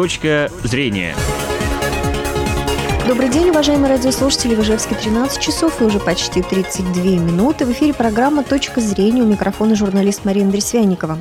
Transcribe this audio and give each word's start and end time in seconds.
Точка 0.00 0.50
зрения. 0.64 1.14
Добрый 3.06 3.28
день, 3.28 3.50
уважаемые 3.50 3.90
радиослушатели. 3.90 4.54
В 4.54 4.62
Ижевске 4.62 4.94
13 4.94 5.38
часов 5.38 5.82
и 5.82 5.84
уже 5.84 6.00
почти 6.00 6.40
32 6.40 7.02
минуты. 7.18 7.66
В 7.66 7.72
эфире 7.72 7.92
программа 7.92 8.42
«Точка 8.42 8.80
зрения» 8.80 9.20
у 9.20 9.26
микрофона 9.26 9.74
журналист 9.74 10.24
Марина 10.24 10.50
Дресвяникова. 10.52 11.18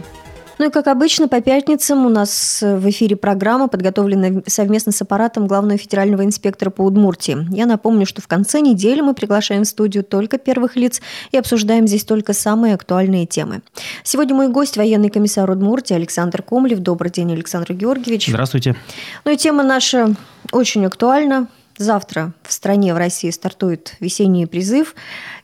Ну 0.60 0.68
и, 0.68 0.70
как 0.70 0.88
обычно, 0.88 1.30
по 1.30 1.40
пятницам 1.40 2.06
у 2.06 2.10
нас 2.10 2.62
в 2.62 2.90
эфире 2.90 3.16
программа, 3.16 3.70
подготовленная 3.70 4.44
совместно 4.46 4.92
с 4.92 5.02
аппаратом 5.02 5.48
главного 5.48 5.78
федерального 5.78 6.26
инспектора 6.26 6.70
по 6.70 6.82
Удмуртии. 6.82 7.48
Я 7.50 7.66
напомню, 7.66 8.06
что 8.06 8.22
в 8.22 8.28
конце 8.28 8.60
недели 8.60 9.00
мы 9.00 9.14
приглашаем 9.14 9.64
в 9.64 9.68
студию 9.68 10.04
только 10.04 10.38
первых 10.38 10.76
лиц 10.76 11.02
и 11.32 11.38
обсуждаем 11.38 11.88
здесь 11.88 12.04
только 12.04 12.34
самые 12.34 12.74
актуальные 12.74 13.26
темы. 13.26 13.62
Сегодня 14.04 14.36
мой 14.36 14.50
гость– 14.50 14.76
военный 14.78 15.10
комиссар 15.10 15.50
Удмуртии 15.50 15.94
Александр 15.94 16.44
Комлев. 16.44 16.80
Добрый 16.80 17.10
день, 17.10 17.32
Александр 17.32 17.72
Георгиевич. 17.72 18.28
Здравствуйте. 18.28 18.76
Ну 19.24 19.32
и 19.32 19.38
тема 19.38 19.64
наша 19.64 20.14
очень 20.52 20.86
актуальна. 20.86 21.48
Завтра 21.78 22.34
в 22.44 22.52
стране, 22.52 22.94
в 22.94 22.98
России 22.98 23.30
стартует 23.30 23.96
весенний 24.02 24.46
призыв, 24.46 24.96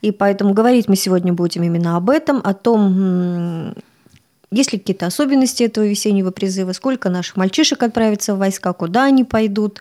и 0.01 0.11
поэтому 0.11 0.53
говорить 0.53 0.89
мы 0.89 0.97
сегодня 0.97 1.31
будем 1.31 1.63
именно 1.63 1.95
об 1.95 2.09
этом, 2.09 2.41
о 2.43 2.53
том, 2.53 3.75
есть 4.51 4.73
ли 4.73 4.79
какие-то 4.79 5.05
особенности 5.05 5.63
этого 5.63 5.85
весеннего 5.85 6.31
призыва, 6.31 6.71
сколько 6.73 7.09
наших 7.09 7.35
мальчишек 7.35 7.83
отправится 7.83 8.35
в 8.35 8.37
войска, 8.37 8.73
куда 8.73 9.05
они 9.05 9.23
пойдут. 9.23 9.79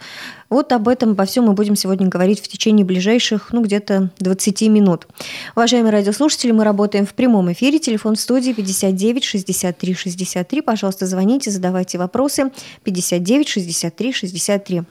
Вот 0.48 0.72
об 0.72 0.88
этом, 0.88 1.10
обо 1.10 1.24
всем 1.24 1.44
мы 1.44 1.52
будем 1.52 1.76
сегодня 1.76 2.08
говорить 2.08 2.40
в 2.40 2.48
течение 2.48 2.84
ближайших, 2.84 3.52
ну, 3.52 3.62
где-то 3.62 4.10
20 4.18 4.62
минут. 4.68 5.06
Уважаемые 5.56 5.92
радиослушатели, 5.92 6.52
мы 6.52 6.64
работаем 6.64 7.06
в 7.06 7.14
прямом 7.14 7.52
эфире. 7.52 7.78
Телефон 7.78 8.14
в 8.14 8.20
студии 8.20 8.52
59 8.52 9.24
63 9.24 9.94
63. 9.94 10.60
Пожалуйста, 10.62 11.06
звоните, 11.06 11.50
задавайте 11.50 11.98
вопросы. 11.98 12.50
59 12.84 13.48
63 13.48 14.12
63. 14.12 14.82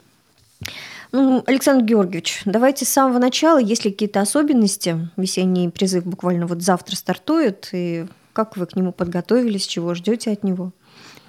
Ну, 1.13 1.43
Александр 1.45 1.85
Георгиевич, 1.85 2.41
давайте 2.45 2.85
с 2.85 2.89
самого 2.89 3.19
начала, 3.19 3.59
есть 3.59 3.85
ли 3.85 3.91
какие-то 3.91 4.19
особенности? 4.19 5.09
Весенний 5.15 5.69
призыв 5.69 6.05
буквально 6.05 6.47
вот 6.47 6.63
завтра 6.63 6.95
стартует, 6.95 7.69
и 7.71 8.07
как 8.33 8.57
вы 8.57 8.65
к 8.65 8.75
нему 8.75 8.91
подготовились, 8.91 9.65
чего 9.67 9.93
ждете 9.93 10.31
от 10.31 10.43
него? 10.43 10.73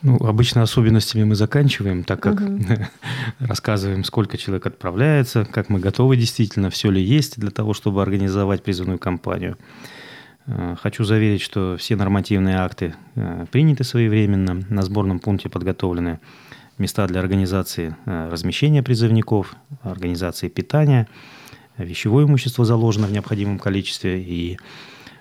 Ну, 0.03 0.17
обычно 0.17 0.63
особенностями 0.63 1.25
мы 1.25 1.35
заканчиваем, 1.35 2.05
так 2.05 2.21
как 2.21 2.41
угу. 2.41 2.61
рассказываем, 3.39 4.05
сколько 4.05 4.37
человек 4.37 4.67
отправляется, 4.67 5.47
как 5.51 5.71
мы 5.71 5.81
готовы 5.81 6.17
действительно, 6.17 6.69
все 6.71 6.91
ли 6.91 7.03
есть 7.03 7.39
для 7.39 7.51
того, 7.51 7.73
чтобы 7.73 8.03
организовать 8.03 8.63
призывную 8.63 8.99
кампанию. 8.99 9.57
Э, 10.47 10.77
хочу 10.81 11.05
заверить, 11.05 11.41
что 11.41 11.77
все 11.79 11.97
нормативные 11.97 12.57
акты 12.57 12.95
э, 13.15 13.47
приняты 13.51 13.85
своевременно, 13.85 14.63
на 14.69 14.83
сборном 14.83 15.21
пункте 15.21 15.49
подготовлены 15.49 16.21
места 16.77 17.07
для 17.07 17.21
организации 17.21 17.97
э, 18.05 18.29
размещения 18.31 18.83
призывников, 18.83 19.57
организации 19.83 20.49
питания, 20.49 21.09
вещевое 21.79 22.27
имущество 22.27 22.65
заложено 22.65 23.07
в 23.07 23.13
необходимом 23.13 23.59
количестве, 23.59 24.21
и, 24.21 24.59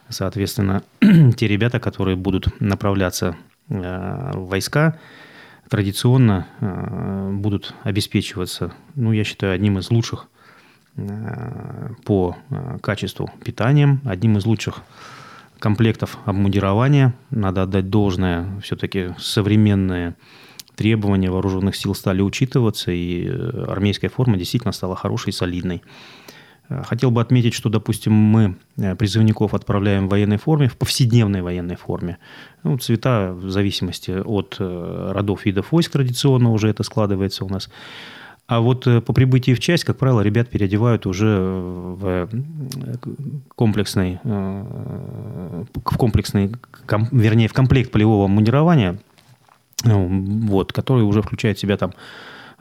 соответственно, 0.10 0.84
те 1.38 1.48
ребята, 1.48 1.80
которые 1.80 2.16
будут 2.16 2.60
направляться 2.60 3.36
э, 3.70 4.32
в 4.34 4.48
войска, 4.48 5.00
традиционно 5.70 6.48
э, 6.60 7.32
будут 7.34 7.74
обеспечиваться, 7.84 8.74
ну, 8.96 9.12
я 9.12 9.24
считаю, 9.24 9.54
одним 9.54 9.80
из 9.80 9.90
лучших 9.92 10.28
по 12.06 12.38
качеству 12.84 13.28
питанием, 13.44 14.00
одним 14.06 14.38
из 14.38 14.46
лучших 14.46 14.84
комплектов 15.64 16.18
обмундирования. 16.26 17.16
Надо 17.32 17.64
отдать 17.64 17.90
должное, 17.90 18.60
все-таки 18.62 19.16
современные 19.18 20.16
требования 20.76 21.32
вооруженных 21.32 21.76
сил 21.78 21.96
стали 21.96 22.22
учитываться, 22.22 22.92
и 22.92 23.26
э, 23.28 23.66
армейская 23.70 24.10
форма 24.10 24.36
действительно 24.36 24.74
стала 24.74 24.98
хорошей 24.98 25.32
солидной. 25.32 25.82
Э, 26.70 26.84
хотел 26.84 27.12
бы 27.12 27.22
отметить, 27.22 27.54
что, 27.54 27.70
допустим, 27.70 28.14
мы 28.14 28.56
э, 28.78 28.96
призывников 28.96 29.54
отправляем 29.54 30.08
в 30.08 30.12
военной 30.12 30.38
форме, 30.38 30.68
в 30.68 30.78
повседневной 30.78 31.42
военной 31.42 31.76
форме. 31.76 32.18
Ну, 32.64 32.78
цвета 32.78 33.34
в 33.34 33.50
зависимости 33.50 34.12
от 34.12 34.58
родов 34.60 35.46
видов 35.46 35.72
войск 35.72 35.92
традиционно 35.92 36.52
уже 36.52 36.70
это 36.70 36.84
складывается 36.84 37.46
у 37.46 37.50
нас. 37.50 37.70
А 38.46 38.60
вот 38.60 38.84
по 38.84 39.14
прибытии 39.14 39.54
в 39.54 39.60
часть, 39.60 39.86
как 39.86 39.98
правило, 39.98 40.20
ребят 40.20 40.50
переодевают 40.50 41.06
уже 41.06 41.40
в 41.40 42.30
комплексный, 43.56 44.20
в 44.24 45.66
комплексный, 45.98 46.52
вернее, 47.12 47.48
в 47.48 47.54
комплект 47.54 47.92
полевого 47.92 48.28
мундирования– 48.28 49.00
вот, 49.84 50.72
который 50.74 51.04
уже 51.04 51.22
включает 51.22 51.58
в 51.58 51.62
себя 51.62 51.78
там 51.78 51.94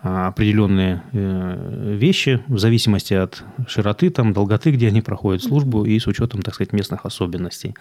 определенные 0.03 1.03
э, 1.13 1.95
вещи 1.97 2.43
в 2.49 2.59
зависимости 2.59 3.15
от 3.15 3.45
широты, 3.69 4.11
там, 4.11 4.33
долготы, 4.33 4.73
где 4.73 4.89
они 4.89 5.01
проходят 5.01 5.43
службу, 5.43 5.85
и 5.85 5.99
с 5.99 6.09
учетом, 6.09 6.43
так 6.43 6.55
сказать, 6.55 6.73
местных 6.73 7.07
особенностей. 7.07 7.75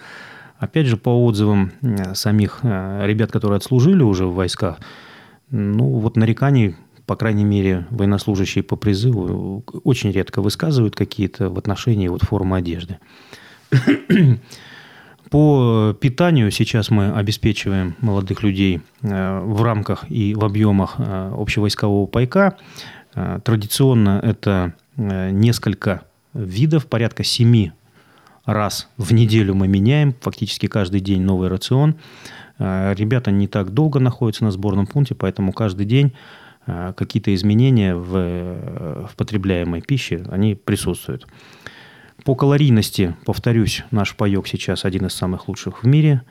Опять 0.59 0.85
же, 0.85 0.97
по 0.97 1.09
отзывам 1.25 1.71
э, 1.81 2.13
самих 2.13 2.59
э, 2.61 3.07
ребят, 3.07 3.31
которые 3.31 3.57
отслужили 3.57 4.03
уже 4.03 4.27
в 4.27 4.35
войсках, 4.35 4.77
ну, 5.49 5.85
вот 5.85 6.15
нареканий, 6.15 6.75
по 7.07 7.15
крайней 7.15 7.43
мере, 7.43 7.87
военнослужащие 7.89 8.63
по 8.63 8.75
призыву 8.75 9.65
очень 9.83 10.11
редко 10.11 10.43
высказывают 10.43 10.95
какие-то 10.95 11.49
в 11.49 11.57
отношении 11.57 12.07
вот 12.07 12.21
формы 12.21 12.57
одежды. 12.57 12.99
По 15.31 15.95
питанию 15.97 16.51
сейчас 16.51 16.91
мы 16.91 17.13
обеспечиваем 17.13 17.95
молодых 18.01 18.43
людей 18.43 18.81
э, 19.01 19.39
в 19.39 19.63
рамках 19.63 20.03
и 20.11 20.35
в 20.35 20.43
объемах 20.43 20.95
э, 20.97 21.33
общевойскового 21.33 22.05
пайка. 22.05 22.57
Э, 23.15 23.39
традиционно 23.41 24.19
это 24.21 24.73
несколько 24.97 26.03
видов, 26.33 26.85
порядка 26.85 27.23
семи 27.23 27.71
раз 28.45 28.89
в 28.97 29.13
неделю 29.13 29.55
мы 29.55 29.69
меняем, 29.69 30.13
фактически 30.19 30.67
каждый 30.67 30.99
день 30.99 31.21
новый 31.21 31.47
рацион. 31.47 31.95
Ребята 32.59 33.31
не 33.31 33.47
так 33.47 33.73
долго 33.73 34.01
находятся 34.01 34.43
на 34.43 34.51
сборном 34.51 34.85
пункте, 34.85 35.15
поэтому 35.15 35.53
каждый 35.53 35.85
день 35.85 36.11
какие-то 36.65 37.33
изменения 37.33 37.95
в, 37.95 39.07
в 39.07 39.15
потребляемой 39.15 39.81
пище, 39.81 40.27
они 40.29 40.55
присутствуют. 40.55 41.25
По 42.23 42.35
калорийности, 42.35 43.15
повторюсь, 43.25 43.83
наш 43.91 44.15
паек 44.15 44.47
сейчас 44.47 44.85
один 44.85 45.07
из 45.07 45.13
самых 45.13 45.47
лучших 45.47 45.83
в 45.83 45.87
мире. 45.87 46.21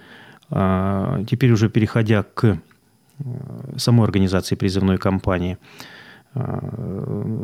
А, 0.51 1.25
теперь 1.29 1.53
уже 1.53 1.69
переходя 1.69 2.23
к 2.23 2.45
э, 2.45 2.57
самой 3.77 4.05
организации 4.05 4.57
призывной 4.57 4.99
кампании, 4.99 5.59
а, 6.35 6.61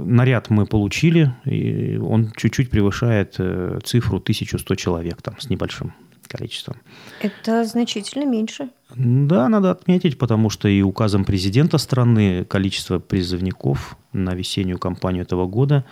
наряд 0.04 0.50
мы 0.50 0.66
получили, 0.66 1.34
и 1.44 1.96
он 1.96 2.32
чуть-чуть 2.36 2.70
превышает 2.70 3.34
э, 3.38 3.80
цифру 3.84 4.18
1100 4.18 4.74
человек 4.76 5.22
там, 5.22 5.38
с 5.40 5.50
небольшим 5.50 5.92
количеством. 6.28 6.76
Это 7.20 7.64
значительно 7.64 8.24
меньше. 8.24 8.68
Да, 8.94 9.48
надо 9.48 9.70
отметить, 9.70 10.18
потому 10.18 10.50
что 10.50 10.68
и 10.68 10.82
указом 10.82 11.24
президента 11.24 11.78
страны 11.78 12.44
количество 12.44 12.98
призывников 12.98 13.96
на 14.12 14.34
весеннюю 14.34 14.78
кампанию 14.78 15.22
этого 15.22 15.46
года 15.46 15.84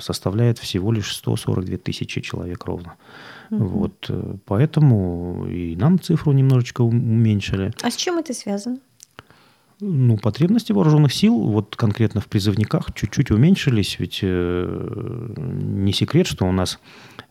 составляет 0.00 0.58
всего 0.58 0.92
лишь 0.92 1.14
142 1.14 1.78
тысячи 1.78 2.20
человек 2.20 2.64
ровно. 2.64 2.94
Угу. 3.50 3.64
Вот, 3.64 4.06
э, 4.08 4.34
поэтому 4.44 5.46
и 5.48 5.76
нам 5.76 6.00
цифру 6.00 6.32
немножечко 6.32 6.82
уменьшили. 6.82 7.72
А 7.82 7.90
с 7.90 7.96
чем 7.96 8.18
это 8.18 8.34
связано? 8.34 8.78
Ну, 9.78 10.16
потребности 10.16 10.72
вооруженных 10.72 11.12
сил, 11.12 11.38
вот 11.38 11.76
конкретно 11.76 12.22
в 12.22 12.28
призывниках, 12.28 12.94
чуть-чуть 12.94 13.30
уменьшились, 13.30 13.98
ведь 13.98 14.20
э, 14.22 15.34
не 15.36 15.92
секрет, 15.92 16.26
что 16.26 16.46
у 16.46 16.52
нас 16.52 16.78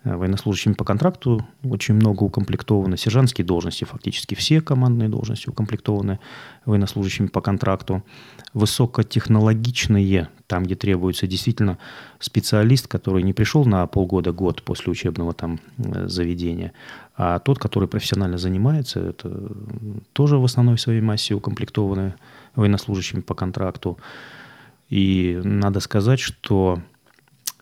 э, 0.03 0.15
военнослужащими 0.15 0.73
по 0.73 0.83
контракту 0.83 1.43
очень 1.63 1.95
много 1.95 2.21
укомплектованы, 2.21 2.97
сержантские 2.97 3.45
должности, 3.45 3.83
фактически 3.83 4.35
все 4.35 4.61
командные 4.61 5.09
должности 5.09 5.49
укомплектованы 5.49 6.19
военнослужащими 6.65 7.27
по 7.27 7.41
контракту, 7.41 8.03
высокотехнологичные, 8.53 10.29
там, 10.45 10.65
где 10.65 10.75
требуется 10.75 11.25
действительно 11.25 11.79
специалист, 12.19 12.87
который 12.87 13.23
не 13.23 13.33
пришел 13.33 13.65
на 13.65 13.87
полгода-год 13.87 14.61
после 14.61 14.91
учебного 14.91 15.33
там 15.33 15.59
э, 15.79 16.07
заведения, 16.07 16.73
а 17.17 17.39
тот, 17.39 17.57
который 17.57 17.87
профессионально 17.87 18.37
занимается, 18.37 18.99
это 18.99 19.51
тоже 20.13 20.37
в 20.37 20.43
основной 20.43 20.77
своей 20.77 21.01
массе 21.01 21.33
укомплектованы 21.33 22.13
военнослужащими 22.55 23.21
по 23.21 23.33
контракту. 23.33 23.97
И 24.89 25.39
надо 25.43 25.79
сказать, 25.79 26.19
что 26.19 26.81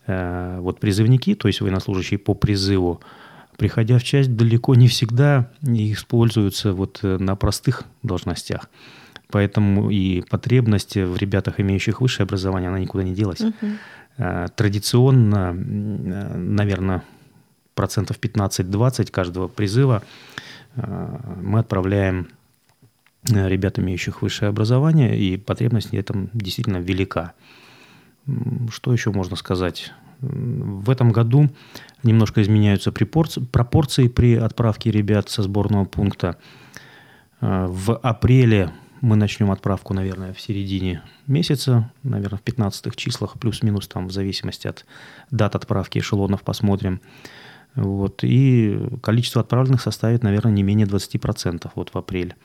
э, 0.06 0.58
вот 0.60 0.80
призывники, 0.80 1.34
то 1.34 1.48
есть 1.48 1.60
военнослужащие 1.60 2.18
по 2.18 2.34
призыву, 2.34 3.00
приходя 3.56 3.98
в 3.98 4.04
часть, 4.04 4.36
далеко 4.36 4.74
не 4.74 4.88
всегда 4.88 5.50
используются 5.62 6.72
вот 6.72 7.00
э, 7.02 7.18
на 7.18 7.36
простых 7.36 7.84
должностях. 8.02 8.68
Поэтому 9.30 9.90
и 9.90 10.22
потребность 10.22 10.96
в 10.96 11.16
ребятах, 11.16 11.58
имеющих 11.58 12.00
высшее 12.00 12.24
образование, 12.24 12.68
она 12.68 12.78
никуда 12.78 13.02
не 13.04 13.14
делась. 13.14 13.40
Угу. 13.40 13.54
Традиционно, 14.54 15.54
э, 15.56 16.36
наверное, 16.36 17.02
процентов 17.74 18.18
15-20 18.20 19.10
каждого 19.10 19.48
призыва 19.48 20.02
мы 20.76 21.60
отправляем 21.60 22.28
ребят, 23.26 23.78
имеющих 23.78 24.22
высшее 24.22 24.48
образование, 24.48 25.18
и 25.18 25.36
потребность 25.36 25.90
в 25.90 25.94
этом 25.94 26.30
действительно 26.32 26.78
велика. 26.78 27.32
Что 28.70 28.92
еще 28.92 29.10
можно 29.12 29.36
сказать? 29.36 29.92
В 30.20 30.90
этом 30.90 31.10
году 31.10 31.50
немножко 32.02 32.42
изменяются 32.42 32.92
пропорции 32.92 34.08
при 34.08 34.36
отправке 34.36 34.90
ребят 34.90 35.28
со 35.28 35.42
сборного 35.42 35.84
пункта. 35.84 36.38
Э, 37.40 37.66
в 37.68 37.96
апреле 37.96 38.72
мы 39.00 39.16
начнем 39.16 39.50
отправку, 39.50 39.92
наверное, 39.92 40.32
в 40.32 40.40
середине 40.40 41.02
месяца, 41.26 41.90
наверное, 42.02 42.38
в 42.38 42.42
15 42.42 42.96
числах, 42.96 43.38
плюс-минус 43.38 43.86
там 43.86 44.08
в 44.08 44.12
зависимости 44.12 44.66
от 44.66 44.86
дат 45.30 45.54
отправки 45.54 45.98
эшелонов 45.98 46.42
посмотрим. 46.42 47.00
Вот. 47.76 48.22
И 48.22 48.78
количество 49.02 49.40
отправленных 49.40 49.82
составит, 49.82 50.22
наверное, 50.22 50.52
не 50.52 50.62
менее 50.62 50.86
20% 50.86 51.70
вот 51.74 51.90
в 51.90 51.98
апреле. 51.98 52.36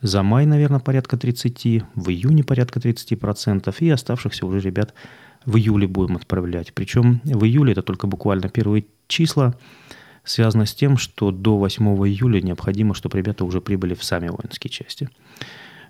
За 0.00 0.22
май, 0.22 0.46
наверное, 0.46 0.80
порядка 0.80 1.16
30%, 1.16 1.84
в 1.94 2.08
июне 2.08 2.42
порядка 2.42 2.80
30%, 2.80 3.74
и 3.80 3.90
оставшихся 3.90 4.46
уже 4.46 4.60
ребят 4.60 4.94
в 5.44 5.56
июле 5.56 5.86
будем 5.86 6.16
отправлять. 6.16 6.72
Причем 6.72 7.20
в 7.24 7.44
июле 7.44 7.72
это 7.72 7.82
только 7.82 8.06
буквально 8.06 8.48
первые 8.48 8.86
числа, 9.08 9.54
связано 10.24 10.66
с 10.66 10.74
тем, 10.74 10.96
что 10.96 11.30
до 11.30 11.58
8 11.58 11.84
июля 12.06 12.40
необходимо, 12.40 12.94
чтобы 12.94 13.18
ребята 13.18 13.44
уже 13.44 13.60
прибыли 13.60 13.94
в 13.94 14.04
сами 14.04 14.28
воинские 14.28 14.70
части. 14.70 15.08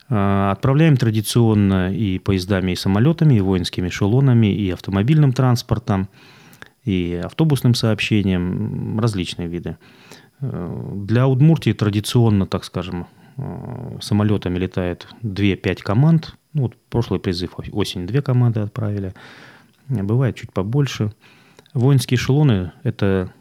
А, 0.09 0.53
отправляем 0.53 0.97
традиционно 0.97 1.95
и 1.95 2.19
поездами, 2.19 2.73
и 2.73 2.77
самолетами, 2.77 3.35
и 3.37 3.41
воинскими 3.41 3.89
эшелонами, 3.89 4.53
и 4.53 4.71
автомобильным 4.71 5.33
транспортом, 5.33 6.09
и 6.85 7.21
автобусным 7.23 7.75
сообщением, 7.75 8.99
различные 8.99 9.49
виды. 9.49 9.77
А, 10.41 10.93
для 10.95 11.27
Удмуртии 11.29 11.73
традиционно, 11.73 12.47
так 12.47 12.65
скажем, 12.65 13.07
а, 13.37 13.99
самолетами 14.01 14.59
летает 14.59 15.09
2-5 15.23 15.83
команд. 15.83 16.37
Ну, 16.53 16.63
вот 16.63 16.77
прошлый 16.89 17.21
призыв 17.21 17.53
осень 17.73 18.07
две 18.07 18.23
команды 18.23 18.61
отправили. 18.61 19.13
Бывает 19.89 20.37
чуть 20.37 20.53
побольше. 20.53 21.13
Воинские 21.75 22.17
эшелоны– 22.17 22.73
это 22.83 23.33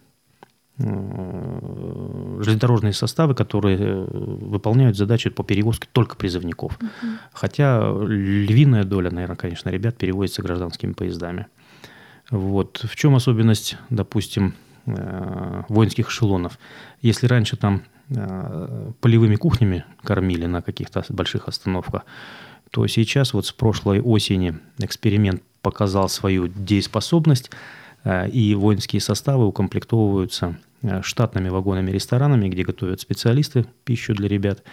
Э, 0.82 2.38
железнодорожные 2.42 2.94
составы, 2.94 3.36
которые 3.36 3.78
э, 3.78 4.08
выполняют 4.12 4.96
задачи 4.96 5.30
по 5.30 5.44
перевозке 5.44 5.90
только 5.92 6.16
призывников. 6.16 6.78
Угу. 6.78 7.12
Хотя 7.34 7.92
львиная 8.02 8.86
доля, 8.86 9.12
наверное, 9.12 9.36
конечно, 9.36 9.70
ребят 9.70 9.98
перевозится 9.98 10.42
гражданскими 10.42 10.94
поездами. 10.94 11.48
Вот. 12.30 12.86
В 12.88 12.96
чем 12.96 13.16
особенность, 13.16 13.78
допустим, 13.90 14.56
э, 14.86 15.64
воинских 15.70 16.10
эшелонов? 16.10 16.60
Если 17.02 17.28
раньше 17.28 17.58
там 17.58 17.84
полевыми 19.02 19.36
кухнями 19.36 19.86
кормили 20.04 20.48
на 20.48 20.64
каких-то 20.64 21.06
больших 21.10 21.48
остановках, 21.48 22.06
то 22.72 22.88
сейчас 22.88 23.34
вот 23.34 23.46
с 23.46 23.52
прошлой 23.52 24.02
осени 24.02 24.58
эксперимент 24.80 25.44
показал 25.62 26.10
свою 26.10 26.48
дееспособность, 26.48 27.52
и 28.32 28.56
воинские 28.56 29.00
составы 29.00 29.46
укомплектовываются 29.46 30.58
Э, 30.82 31.02
штатными 31.02 31.50
вагонами-ресторанами, 31.50 32.48
где 32.48 32.64
готовят 32.64 33.02
специалисты 33.02 33.66
пищу 33.84 34.14
для 34.14 34.30
ребят. 34.30 34.64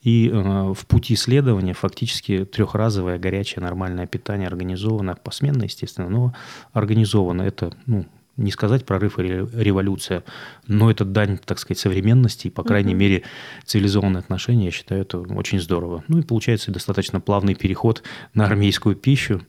И 0.00 0.28
э, 0.28 0.72
в 0.72 0.86
пути 0.86 1.16
следования 1.16 1.72
фактически 1.72 2.44
трехразовое 2.44 3.18
горячее 3.18 3.64
нормальное 3.64 4.06
питание 4.06 4.46
организовано, 4.46 5.16
посменно, 5.16 5.64
естественно, 5.64 6.08
но 6.08 6.34
организовано. 6.72 7.42
Это, 7.42 7.72
ну, 7.86 8.06
не 8.36 8.52
сказать 8.52 8.86
прорыв 8.86 9.18
или 9.18 9.44
революция, 9.60 10.22
но 10.68 10.88
это 10.88 11.04
дань, 11.04 11.36
так 11.38 11.58
сказать, 11.58 11.80
современности 11.80 12.46
и, 12.46 12.50
по 12.50 12.62
крайней 12.62 12.92
uh-huh. 12.92 12.98
мере, 12.98 13.22
цивилизованные 13.64 14.20
отношения. 14.20 14.66
Я 14.66 14.70
считаю, 14.70 15.00
это 15.02 15.18
очень 15.18 15.58
здорово. 15.58 16.04
Ну 16.06 16.18
и 16.18 16.22
получается 16.22 16.70
достаточно 16.70 17.20
плавный 17.20 17.56
переход 17.56 18.04
на 18.34 18.46
армейскую 18.46 18.94
пищу. 18.94 19.42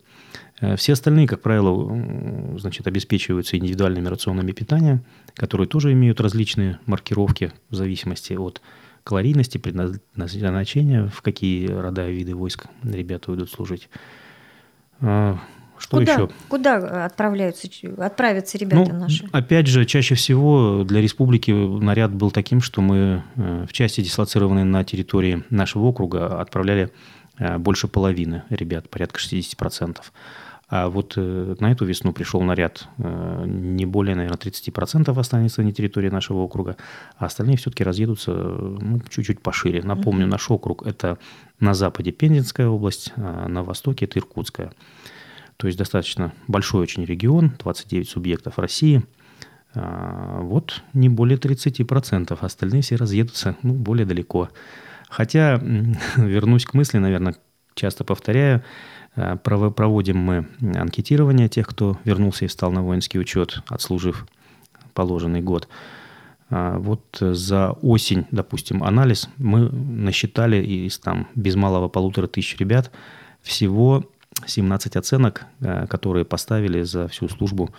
Э, 0.60 0.76
все 0.76 0.94
остальные, 0.94 1.28
как 1.28 1.42
правило, 1.42 2.58
значит, 2.58 2.88
обеспечиваются 2.88 3.58
индивидуальными 3.58 4.08
рационами 4.08 4.52
питания, 4.52 5.02
которые 5.36 5.68
тоже 5.68 5.94
имеют 5.94 6.20
различные 6.22 6.80
маркировки 6.86 7.52
в 7.70 7.76
зависимости 7.76 8.34
от 8.34 8.62
калорийности, 9.04 9.58
предназначения, 9.58 11.08
в 11.08 11.22
какие 11.22 11.68
рода 11.68 12.10
и 12.10 12.14
виды 12.14 12.36
войск 12.36 12.66
ребята 12.84 13.32
уйдут 13.32 13.50
служить. 13.50 13.90
А, 15.00 15.40
что 15.78 15.98
куда, 15.98 16.14
еще? 16.14 16.30
Куда 16.50 17.06
отправляются, 17.06 17.70
отправятся 17.98 18.58
ребята 18.58 18.92
ну, 18.92 19.00
наши? 19.00 19.26
Опять 19.32 19.68
же, 19.68 19.86
чаще 19.86 20.16
всего 20.16 20.84
для 20.84 21.02
республики 21.02 21.52
наряд 21.52 22.14
был 22.14 22.32
таким, 22.32 22.62
что 22.62 22.82
мы 22.82 23.24
э, 23.36 23.66
в 23.70 23.74
части, 23.74 24.02
дислоцированной 24.02 24.66
на 24.66 24.84
территории 24.84 25.44
нашего 25.50 25.84
округа, 25.84 26.42
отправляли 26.42 26.92
больше 27.40 27.88
половины 27.88 28.44
ребят, 28.50 28.90
порядка 28.90 29.20
60%. 29.20 29.98
А 30.70 30.90
вот 30.90 31.14
э, 31.16 31.56
на 31.60 31.72
эту 31.72 31.86
весну 31.86 32.12
пришел 32.12 32.42
наряд 32.42 32.90
э, 32.98 33.46
не 33.48 33.86
более, 33.86 34.16
наверное, 34.16 34.38
30% 34.38 35.18
останется 35.18 35.62
на 35.62 35.72
территории 35.72 36.10
нашего 36.10 36.40
округа, 36.40 36.76
а 37.18 37.28
остальные 37.28 37.56
все-таки 37.56 37.86
разъедутся 37.86 38.34
ну, 38.34 39.00
чуть-чуть 39.10 39.40
пошире. 39.40 39.82
Напомню, 39.82 40.26
mm-hmm. 40.26 40.30
наш 40.30 40.52
округ– 40.52 40.86
это 40.86 41.20
на 41.62 41.74
западе 41.74 42.12
Пензенская 42.12 42.68
область, 42.68 43.14
а 43.16 43.48
на 43.48 43.64
востоке– 43.64 44.06
это 44.08 44.20
Иркутская. 44.20 44.74
То 45.56 45.68
есть 45.68 45.80
достаточно 45.80 46.34
большой 46.48 46.82
очень 46.84 47.06
регион, 47.06 47.54
29 47.60 48.10
субъектов 48.10 48.60
России. 48.60 49.04
А, 49.74 50.42
вот 50.42 50.84
не 50.92 51.08
более 51.08 51.38
30%, 51.38 52.38
остальные 52.42 52.82
все 52.82 52.98
разъедутся 52.98 53.56
ну, 53.64 53.74
более 53.74 54.06
далеко. 54.06 54.50
Хотя, 55.10 55.56
вернусь 56.18 56.66
к 56.66 56.74
мысли, 56.74 56.98
наверное, 56.98 57.36
часто 57.76 58.04
повторяю, 58.04 58.64
Э, 59.18 59.36
проводим 59.36 60.18
мы 60.18 60.48
анкетирование 60.76 61.50
тех, 61.50 61.68
кто 61.68 61.98
вернулся 62.06 62.46
и 62.46 62.48
встал 62.48 62.72
на 62.72 62.84
воинский 62.84 63.20
учет, 63.20 63.62
отслужив 63.68 64.28
положенный 64.94 65.42
год. 65.42 65.68
А 66.50 66.78
вот 66.78 67.18
за 67.20 67.72
осень, 67.82 68.26
допустим, 68.32 68.84
анализ 68.84 69.28
мы 69.38 69.70
насчитали 69.70 70.64
из 70.64 71.00
там 71.00 71.28
без 71.36 71.56
малого 71.56 71.90
полутора 71.90 72.28
тысяч 72.28 72.58
ребят 72.58 72.92
всего 73.42 74.06
17 74.46 74.96
оценок, 74.96 75.46
э, 75.62 75.88
которые 75.88 76.24
поставили 76.24 76.84
за 76.84 77.08
всю 77.08 77.28
службу 77.28 77.74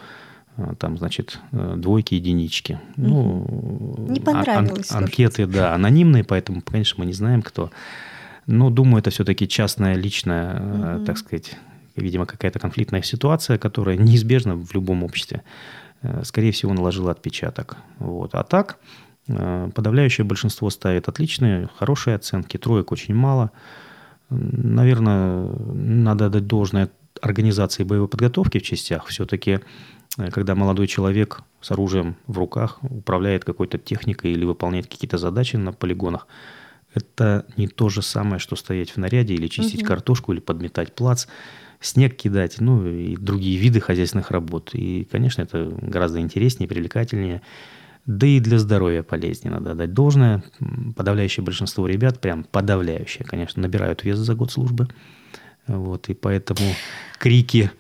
там, 0.79 0.99
значит, 0.99 1.39
двойки, 1.53 2.15
единички. 2.15 2.81
Ну, 2.97 4.07
Не 4.09 4.21
понравилось. 4.21 4.91
Ан- 4.93 5.05
анкеты, 5.05 5.47
да, 5.47 5.75
анонимные, 5.75 6.25
поэтому, 6.25 6.63
конечно, 6.63 6.97
мы 6.99 7.07
не 7.07 7.13
знаем, 7.13 7.43
кто. 7.43 7.71
Но 8.47 8.71
думаю, 8.71 9.01
это 9.01 9.11
все-таки 9.11 9.47
частная, 9.47 9.95
личная, 9.95 10.97
угу. 10.97 11.05
так 11.05 11.19
сказать, 11.19 11.57
видимо, 11.97 12.27
какая-то 12.27 12.59
конфликтная 12.59 13.03
ситуация, 13.03 13.59
которая 13.59 13.97
неизбежна 13.97 14.55
в 14.55 14.73
любом 14.75 15.05
обществе. 15.05 15.43
Э, 16.03 16.23
скорее 16.25 16.53
всего, 16.53 16.73
наложила 16.73 17.11
отпечаток. 17.11 17.77
Вот. 17.99 18.35
А 18.35 18.45
так, 18.45 18.79
э, 19.29 19.71
подавляющее 19.75 20.25
большинство 20.25 20.71
ставит 20.71 21.09
отличные, 21.09 21.69
хорошие 21.77 22.17
оценки. 22.17 22.57
Троек 22.57 22.93
очень 22.93 23.15
мало. 23.15 23.51
Наверное, 24.31 25.49
надо 25.75 26.29
дать 26.29 26.47
должное 26.47 26.91
организации 27.23 27.85
боевой 27.85 28.09
подготовки 28.09 28.59
в 28.59 28.63
частях. 28.63 29.07
Все-таки, 29.07 29.61
когда 30.17 30.55
молодой 30.55 30.87
человек 30.87 31.43
с 31.61 31.71
оружием 31.71 32.17
в 32.27 32.39
руках 32.39 32.79
управляет 32.83 33.45
какой-то 33.45 33.79
техникой 33.79 34.33
или 34.33 34.45
выполняет 34.45 34.87
какие-то 34.87 35.19
задачи 35.19 35.57
на 35.57 35.73
полигонах, 35.73 36.27
это 36.95 37.45
не 37.57 37.69
то 37.69 37.89
же 37.89 38.03
самое, 38.03 38.39
что 38.39 38.57
стоять 38.57 38.91
в 38.91 38.97
наряде 38.97 39.35
или 39.35 39.47
чистить 39.49 39.83
угу. 39.83 39.89
картошку, 39.89 40.33
или 40.33 40.41
подметать 40.41 40.95
плац, 40.95 41.27
снег 41.81 42.17
кидать, 42.17 42.57
ну 42.61 42.87
и 42.87 43.17
другие 43.17 43.59
виды 43.59 43.81
хозяйственных 43.81 44.31
работ. 44.31 44.71
И, 44.73 45.07
конечно, 45.11 45.43
это 45.43 45.71
гораздо 45.81 46.21
интереснее, 46.21 46.69
привлекательнее. 46.69 47.43
Да 48.07 48.27
и 48.27 48.41
для 48.41 48.59
здоровья 48.59 49.03
полезнее, 49.03 49.53
надо 49.53 49.75
дать 49.75 49.93
должное. 49.93 50.43
Подавляющее 50.97 51.45
большинство 51.45 51.87
ребят, 51.87 52.21
прям 52.21 52.45
подавляющее, 52.45 53.27
конечно, 53.27 53.61
набирают 53.61 54.03
вес 54.03 54.19
за 54.19 54.35
год 54.35 54.51
службы. 54.51 54.89
Вот, 55.67 56.09
и 56.09 56.15
поэтому 56.15 56.71
крики 57.19 57.71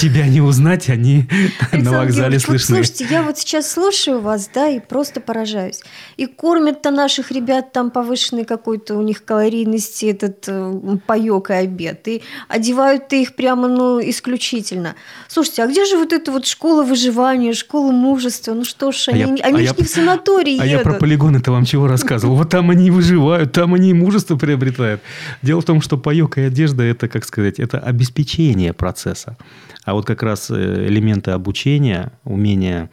«тебя 0.00 0.26
не 0.26 0.40
узнать», 0.40 0.88
они 0.88 1.28
на 1.72 1.92
вокзале 1.92 2.38
слышны. 2.38 2.76
слушайте, 2.76 3.06
я 3.10 3.22
вот 3.22 3.38
сейчас 3.38 3.70
слушаю 3.70 4.20
вас, 4.20 4.50
да, 4.52 4.68
и 4.68 4.80
просто 4.80 5.20
поражаюсь. 5.20 5.82
И 6.16 6.26
кормят-то 6.26 6.90
наших 6.90 7.30
ребят 7.30 7.72
там 7.72 7.90
повышенной 7.90 8.44
какой-то 8.44 8.96
у 8.96 9.02
них 9.02 9.24
калорийности 9.24 10.06
этот 10.06 10.44
э, 10.48 10.98
паёк 11.06 11.50
и 11.50 11.54
обед. 11.54 12.08
И 12.08 12.22
одевают-то 12.48 13.16
их 13.16 13.34
прямо, 13.34 13.68
ну, 13.68 14.00
исключительно. 14.00 14.94
Слушайте, 15.28 15.64
а 15.64 15.66
где 15.66 15.84
же 15.84 15.98
вот 15.98 16.12
эта 16.12 16.32
вот 16.32 16.46
школа 16.46 16.82
выживания, 16.82 17.52
школа 17.52 17.92
мужества? 17.92 18.54
Ну 18.54 18.64
что 18.64 18.92
ж, 18.92 19.08
а 19.08 19.10
они, 19.12 19.38
я, 19.38 19.44
они 19.44 19.56
а 19.56 19.58
же 19.58 19.64
я, 19.64 19.74
не 19.76 19.84
в 19.84 19.88
санатории 19.88 20.58
А 20.60 20.64
едут. 20.64 20.70
я 20.70 20.78
про 20.78 20.94
полигоны-то 20.94 21.52
вам 21.52 21.64
чего 21.64 21.86
рассказывал? 21.86 22.36
Вот 22.36 22.48
там 22.48 22.70
они 22.70 22.90
выживают, 22.90 23.52
там 23.52 23.74
они 23.74 23.92
мужество 23.92 24.36
приобретают. 24.36 25.02
Дело 25.42 25.60
в 25.60 25.64
том, 25.64 25.82
что 25.82 25.98
паёк 25.98 26.38
и 26.38 26.42
одежда– 26.42 26.82
это, 26.84 27.08
как 27.08 27.24
сказать, 27.24 27.58
это 27.58 27.78
обеспечение 27.78 28.72
процесса. 28.78 29.36
А 29.84 29.92
вот 29.92 30.06
как 30.06 30.22
раз 30.22 30.50
э, 30.50 30.86
элементы 30.86 31.32
обучения, 31.32 32.12
умение 32.24 32.88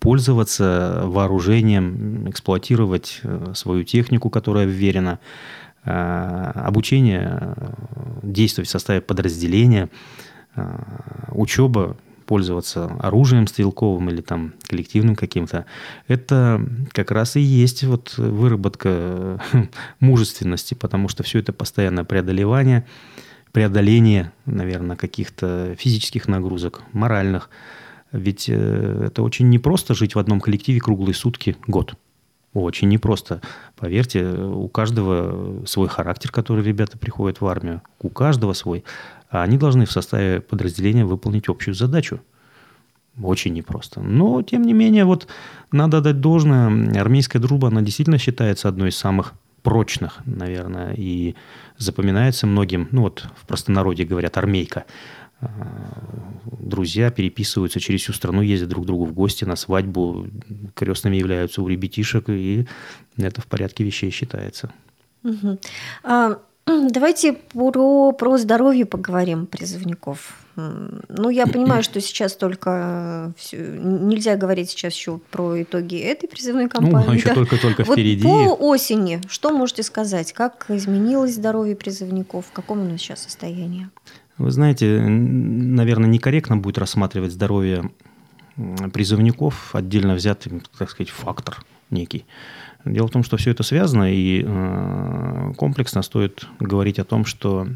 пользоваться 0.00 1.02
вооружением, 1.04 2.28
эксплуатировать 2.28 3.20
э, 3.22 3.52
свою 3.54 3.84
технику, 3.84 4.30
которая 4.30 4.66
вверена, 4.66 5.20
обучение, 5.84 7.54
действовать 8.22 8.68
в 8.68 8.72
составе 8.72 9.00
подразделения, 9.00 9.88
учеба 11.30 11.96
пользоваться 12.28 12.90
оружием 13.00 13.46
стрелковым 13.46 14.10
или 14.10 14.20
там 14.20 14.52
коллективным 14.68 15.16
каким-то, 15.16 15.64
это 16.08 16.60
как 16.92 17.10
раз 17.10 17.36
и 17.36 17.40
есть 17.40 17.84
вот 17.84 18.18
выработка 18.18 19.40
мужественности, 20.00 20.74
потому 20.74 21.08
что 21.08 21.22
все 21.22 21.38
это 21.38 21.54
постоянное 21.54 22.04
преодолевание, 22.04 22.86
преодоление, 23.52 24.32
наверное, 24.46 24.96
каких-то 24.96 25.74
физических 25.78 26.28
нагрузок, 26.28 26.82
моральных. 26.92 27.50
Ведь 28.12 28.48
э, 28.48 29.04
это 29.06 29.22
очень 29.22 29.48
непросто 29.48 29.94
жить 29.94 30.14
в 30.14 30.18
одном 30.18 30.40
коллективе 30.40 30.80
круглые 30.80 31.14
сутки 31.14 31.56
год. 31.66 31.94
Очень 32.54 32.88
непросто. 32.88 33.42
Поверьте, 33.76 34.26
у 34.26 34.68
каждого 34.68 35.64
свой 35.66 35.88
характер, 35.88 36.30
который 36.32 36.64
ребята 36.64 36.96
приходят 36.98 37.40
в 37.40 37.46
армию. 37.46 37.82
У 38.00 38.08
каждого 38.08 38.54
свой. 38.54 38.84
А 39.30 39.42
они 39.42 39.58
должны 39.58 39.84
в 39.84 39.92
составе 39.92 40.40
подразделения 40.40 41.04
выполнить 41.04 41.48
общую 41.48 41.74
задачу. 41.74 42.20
Очень 43.22 43.52
непросто. 43.52 44.00
Но, 44.00 44.42
тем 44.42 44.62
не 44.62 44.72
менее, 44.72 45.04
вот 45.04 45.26
надо 45.72 46.00
дать 46.00 46.20
должное. 46.20 46.98
Армейская 46.98 47.40
дружба, 47.40 47.68
она 47.68 47.82
действительно 47.82 48.18
считается 48.18 48.68
одной 48.68 48.90
из 48.90 48.96
самых 48.96 49.34
прочных, 49.68 50.20
наверное, 50.24 50.94
и 50.96 51.34
запоминается 51.76 52.46
многим, 52.46 52.88
ну 52.90 53.02
вот 53.02 53.26
в 53.36 53.46
простонародье 53.46 54.06
говорят, 54.06 54.38
армейка. 54.38 54.86
А, 55.42 55.46
друзья 56.58 57.10
переписываются 57.10 57.78
через 57.78 58.00
всю 58.00 58.14
страну, 58.14 58.40
ездят 58.40 58.70
друг 58.70 58.84
к 58.84 58.86
другу 58.86 59.04
в 59.04 59.12
гости 59.12 59.44
на 59.44 59.56
свадьбу, 59.56 60.26
крестными 60.74 61.16
являются 61.16 61.60
у 61.60 61.68
ребятишек, 61.68 62.30
и 62.30 62.66
это 63.18 63.42
в 63.42 63.46
порядке 63.46 63.84
вещей 63.84 64.10
считается. 64.10 64.72
Угу. 65.22 65.58
А, 66.04 66.38
давайте 66.90 67.32
про, 67.32 68.12
про 68.12 68.38
здоровье 68.38 68.86
поговорим 68.86 69.46
призывников. 69.46 70.38
Ну, 70.56 71.30
я 71.30 71.46
понимаю, 71.46 71.84
что 71.84 72.00
сейчас 72.00 72.34
только 72.34 73.32
все, 73.36 73.58
нельзя 73.58 74.36
говорить 74.36 74.70
сейчас 74.70 74.92
еще 74.92 75.20
про 75.30 75.62
итоги 75.62 75.98
этой 75.98 76.28
призывной 76.28 76.64
ну, 76.64 76.70
кампании. 76.70 77.06
Ну, 77.06 77.12
еще 77.12 77.32
только-только 77.32 77.84
вот 77.84 77.92
впереди. 77.92 78.24
По 78.24 78.54
осени 78.54 79.20
что 79.28 79.52
можете 79.52 79.84
сказать? 79.84 80.32
Как 80.32 80.66
изменилось 80.68 81.34
здоровье 81.34 81.76
призывников? 81.76 82.46
В 82.46 82.52
каком 82.52 82.80
оно 82.80 82.96
сейчас 82.96 83.22
состоянии? 83.22 83.88
Вы 84.36 84.50
знаете, 84.50 85.00
наверное, 85.00 86.08
некорректно 86.08 86.56
будет 86.56 86.78
рассматривать 86.78 87.32
здоровье 87.32 87.90
призывников 88.92 89.74
отдельно 89.74 90.14
взятый, 90.14 90.62
так 90.76 90.90
сказать, 90.90 91.10
фактор 91.10 91.64
некий. 91.90 92.24
Дело 92.88 93.08
в 93.08 93.10
том, 93.10 93.22
что 93.22 93.36
все 93.36 93.50
это 93.50 93.62
связано, 93.62 94.12
и 94.12 94.42
э, 94.44 95.52
комплексно 95.56 96.02
стоит 96.02 96.46
говорить 96.58 96.98
о 96.98 97.04
том, 97.04 97.24
что 97.24 97.66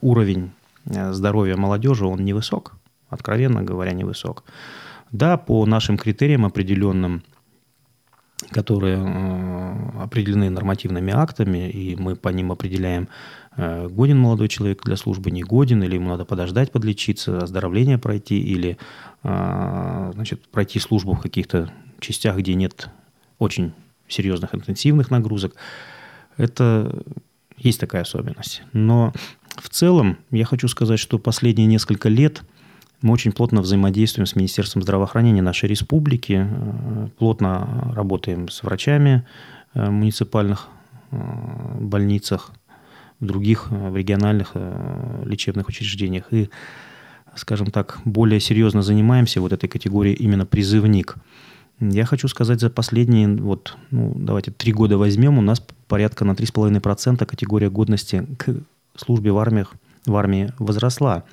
уровень 0.00 0.50
э, 0.84 1.12
здоровья 1.12 1.56
молодежи, 1.56 2.04
он 2.04 2.24
невысок, 2.24 2.76
откровенно 3.08 3.62
говоря, 3.62 3.92
невысок. 3.92 4.44
Да, 5.10 5.36
по 5.38 5.64
нашим 5.64 5.96
критериям 5.96 6.44
определенным, 6.44 7.22
которые 8.50 8.98
э, 8.98 10.02
определены 10.02 10.50
нормативными 10.50 11.12
актами, 11.12 11.70
и 11.70 11.96
мы 11.96 12.14
по 12.14 12.28
ним 12.28 12.52
определяем 12.52 13.08
годен 13.56 14.18
молодой 14.18 14.48
человек 14.48 14.84
для 14.84 14.96
службы, 14.96 15.30
не 15.32 15.42
годен, 15.42 15.82
или 15.82 15.96
ему 15.96 16.08
надо 16.08 16.24
подождать, 16.24 16.70
подлечиться, 16.70 17.38
оздоровление 17.38 17.98
пройти, 17.98 18.40
или 18.40 18.78
значит, 19.22 20.48
пройти 20.48 20.78
службу 20.78 21.14
в 21.14 21.20
каких-то 21.20 21.70
частях, 21.98 22.36
где 22.36 22.54
нет 22.54 22.88
очень 23.38 23.72
серьезных 24.12 24.54
интенсивных 24.54 25.10
нагрузок. 25.10 25.54
Это 26.36 27.02
есть 27.56 27.80
такая 27.80 28.02
особенность. 28.02 28.62
Но 28.72 29.12
в 29.56 29.68
целом 29.68 30.18
я 30.30 30.44
хочу 30.44 30.68
сказать, 30.68 30.98
что 30.98 31.18
последние 31.18 31.66
несколько 31.66 32.08
лет 32.08 32.42
мы 33.02 33.12
очень 33.12 33.32
плотно 33.32 33.62
взаимодействуем 33.62 34.26
с 34.26 34.36
Министерством 34.36 34.82
здравоохранения 34.82 35.42
нашей 35.42 35.68
республики, 35.68 36.46
э, 36.50 37.08
плотно 37.18 37.92
работаем 37.94 38.48
с 38.48 38.62
врачами 38.62 39.26
в 39.74 39.90
муниципальных 39.90 40.68
больницах, 41.10 42.52
в 43.20 43.26
других 43.26 43.68
э, 43.70 43.90
в 43.90 43.96
региональных 43.96 44.52
э, 44.54 45.22
лечебных 45.24 45.68
учреждениях. 45.68 46.32
И, 46.32 46.50
скажем 47.34 47.70
так, 47.70 48.00
более 48.04 48.40
серьезно 48.40 48.82
занимаемся 48.82 49.40
вот 49.40 49.52
этой 49.52 49.68
категорией 49.68 50.14
именно 50.14 50.46
призывник. 50.46 51.16
Я 51.80 52.04
хочу 52.04 52.28
сказать, 52.28 52.60
за 52.60 52.68
последние, 52.68 53.26
вот, 53.28 53.76
ну, 53.90 54.12
давайте 54.14 54.50
три 54.50 54.72
года 54.72 54.98
возьмем, 54.98 55.38
у 55.38 55.42
нас 55.42 55.62
порядка 55.88 56.26
на 56.26 56.32
3,5% 56.32 57.24
категория 57.24 57.70
годности 57.70 58.26
к 58.38 58.54
службе 58.96 59.32
в, 59.32 59.38
армиях, 59.38 59.74
в 60.04 60.14
армии 60.14 60.52
возросла. 60.58 61.24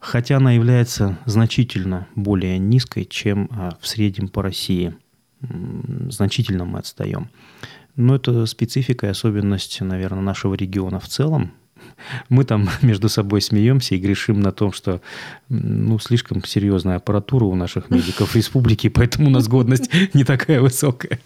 Хотя 0.00 0.38
она 0.38 0.52
является 0.52 1.18
значительно 1.26 2.08
более 2.16 2.58
низкой, 2.58 3.04
чем 3.04 3.48
а, 3.52 3.76
в 3.80 3.86
среднем 3.86 4.28
по 4.28 4.42
России. 4.42 4.94
Значительно 5.40 6.64
мы 6.64 6.80
отстаем. 6.80 7.30
Ну, 7.94 8.14
это 8.14 8.46
специфика 8.46 9.06
и 9.06 9.10
особенность, 9.10 9.80
наверное, 9.80 10.22
нашего 10.22 10.54
региона 10.54 11.00
в 11.00 11.08
целом. 11.08 11.52
Мы 12.28 12.44
там 12.44 12.68
между 12.82 13.08
собой 13.08 13.40
смеемся 13.40 13.94
и 13.94 13.98
грешим 13.98 14.40
на 14.40 14.52
том, 14.52 14.72
что 14.72 15.00
ну, 15.48 15.98
слишком 15.98 16.44
серьезная 16.44 16.96
аппаратура 16.96 17.44
у 17.44 17.54
наших 17.54 17.90
медиков 17.90 18.34
республики, 18.36 18.88
поэтому 18.88 19.28
у 19.28 19.30
нас 19.30 19.48
годность 19.48 19.90
не 20.14 20.24
такая 20.24 20.60
высокая. 20.60 21.18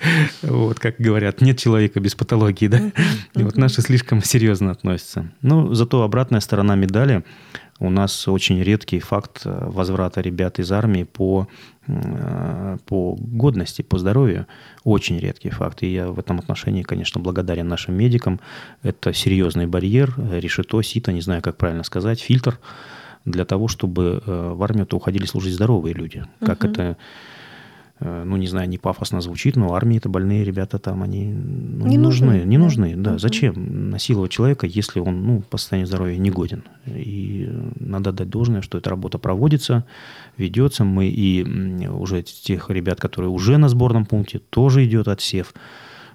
Вот, 0.42 0.78
как 0.78 0.96
говорят, 0.98 1.40
нет 1.40 1.58
человека 1.58 2.00
без 2.00 2.14
патологии, 2.14 2.68
да? 2.68 2.92
И 3.34 3.42
вот 3.42 3.56
наши 3.56 3.82
слишком 3.82 4.22
серьезно 4.22 4.70
относятся. 4.70 5.30
Ну, 5.42 5.74
зато 5.74 6.02
обратная 6.02 6.40
сторона 6.40 6.74
медали– 6.74 7.24
у 7.80 7.90
нас 7.90 8.28
очень 8.28 8.62
редкий 8.62 9.00
факт 9.00 9.42
э, 9.44 9.68
возврата 9.70 10.20
ребят 10.20 10.58
из 10.58 10.70
армии 10.70 11.04
по, 11.04 11.48
э, 11.88 12.76
по 12.86 13.16
годности, 13.18 13.82
по 13.82 13.98
здоровью. 13.98 14.46
Очень 14.84 15.18
редкий 15.18 15.50
факт. 15.50 15.82
И 15.82 15.92
я 15.92 16.08
в 16.08 16.18
этом 16.18 16.38
отношении, 16.38 16.82
конечно, 16.82 17.20
благодарен 17.20 17.68
нашим 17.68 17.94
медикам. 17.94 18.38
Это 18.82 19.12
серьезный 19.14 19.66
барьер, 19.66 20.14
решето, 20.30 20.82
сито, 20.82 21.12
не 21.12 21.22
знаю, 21.22 21.42
как 21.42 21.56
правильно 21.56 21.82
сказать, 21.82 22.20
фильтр 22.20 22.60
для 23.24 23.44
того, 23.44 23.66
чтобы 23.66 24.22
э, 24.24 24.52
в 24.54 24.62
армию-то 24.62 24.96
уходили 24.96 25.24
служить 25.24 25.54
здоровые 25.54 25.94
люди. 25.94 26.24
Как 26.40 26.62
угу. 26.62 26.70
это 26.70 26.82
Э, 26.82 26.94
ну, 28.00 28.36
не 28.38 28.46
знаю, 28.46 28.68
не 28.68 28.78
пафосно 28.78 29.20
звучит, 29.20 29.56
но 29.56 29.74
армии 29.74 29.98
это 29.98 30.08
больные 30.08 30.42
ребята 30.42 30.78
там, 30.78 31.02
они 31.02 31.26
ну, 31.26 31.86
не, 31.86 31.96
не 31.96 31.98
нужны, 31.98 32.26
нужны, 32.26 32.46
не 32.46 32.56
да. 32.56 32.62
нужны, 32.62 32.96
да. 32.96 33.10
Угу. 33.12 33.18
Зачем 33.18 33.90
насиловать 33.90 34.30
человека, 34.30 34.66
если 34.66 35.00
он, 35.00 35.22
ну, 35.22 35.42
по 35.42 35.58
состоянию 35.58 35.86
здоровья 35.86 36.16
не 36.16 36.30
годен? 36.30 36.64
И 36.86 37.50
надо 37.78 38.12
дать 38.12 38.30
должное, 38.30 38.62
что 38.62 38.78
эта 38.78 38.88
работа 38.88 39.18
проводится, 39.18 39.84
ведется. 40.38 40.84
Мы 40.84 41.08
и 41.08 41.86
уже 41.88 42.22
тех 42.22 42.70
ребят, 42.70 43.00
которые 43.00 43.30
уже 43.30 43.58
на 43.58 43.68
сборном 43.68 44.06
пункте, 44.06 44.38
тоже 44.38 44.86
идет 44.86 45.06
отсев. 45.06 45.52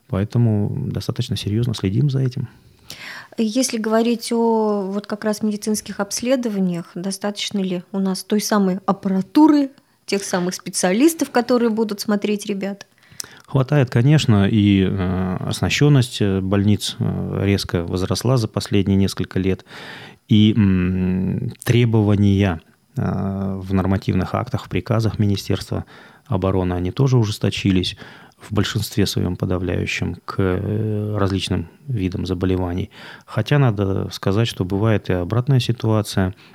Поэтому 0.07 0.87
достаточно 0.87 1.37
серьезно 1.37 1.75
следим 1.75 2.09
за 2.09 2.19
этим. 2.19 2.47
Если 3.37 3.77
говорить 3.77 4.31
о 4.31 4.89
вот 4.91 5.07
как 5.07 5.23
раз 5.23 5.43
медицинских 5.43 5.99
обследованиях, 5.99 6.91
достаточно 6.95 7.59
ли 7.59 7.83
у 7.91 7.99
нас 7.99 8.23
той 8.23 8.41
самой 8.41 8.79
аппаратуры, 8.85 9.71
тех 10.05 10.24
самых 10.24 10.53
специалистов, 10.53 11.31
которые 11.31 11.69
будут 11.69 12.00
смотреть 12.00 12.45
ребят? 12.45 12.88
Хватает, 13.47 13.89
конечно, 13.89 14.47
и 14.50 14.83
э, 14.83 15.38
оснащенность 15.39 16.19
э, 16.19 16.41
больниц 16.41 16.95
э, 17.00 17.41
резко 17.43 17.83
возросла 17.83 18.38
за 18.38 18.47
последние 18.47 18.97
несколько 18.97 19.39
лет, 19.39 19.65
и 20.27 20.53
требования 21.63 22.62
в 22.95 23.74
нормативных 23.74 24.33
актах, 24.33 24.65
в 24.65 24.69
приказах 24.69 25.19
Министерства 25.19 25.85
обороны, 26.25 26.74
они 26.74 26.91
тоже 26.91 27.17
ужесточились 27.17 27.95
в 28.39 28.51
большинстве 28.51 29.05
своем 29.05 29.35
подавляющем 29.35 30.15
к 30.25 30.41
различным 31.15 31.69
видам 31.88 32.25
заболеваний. 32.25 32.89
Хотя 33.27 33.59
надо 33.59 34.09
сказать, 34.12 34.47
что 34.47 34.65
бывает 34.65 35.09
и 35.12 35.13
обратная 35.13 35.59
ситуация– 35.59 36.33